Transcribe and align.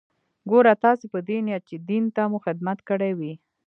ګوره 0.49 0.73
تاسې 0.83 1.05
په 1.13 1.19
دې 1.27 1.37
نيت 1.45 1.63
چې 1.69 1.75
دين 1.89 2.03
ته 2.15 2.23
مو 2.31 2.37
خدمت 2.45 2.77
کړى 2.89 3.11
وي. 3.19 3.33